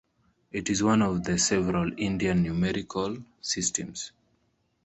[0.51, 4.11] It is one of several Indian numeral systems.